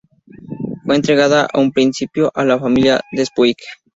[0.83, 3.57] Fue entregada en un principio a la familia Despuig.